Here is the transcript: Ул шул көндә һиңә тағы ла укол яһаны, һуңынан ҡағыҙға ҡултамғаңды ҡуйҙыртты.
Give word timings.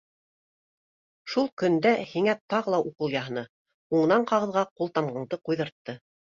Ул 1.25 1.31
шул 1.33 1.49
көндә 1.63 1.91
һиңә 2.15 2.35
тағы 2.55 2.75
ла 2.77 2.81
укол 2.89 3.15
яһаны, 3.19 3.45
һуңынан 3.95 4.29
ҡағыҙға 4.35 4.67
ҡултамғаңды 4.75 5.45
ҡуйҙыртты. 5.49 6.01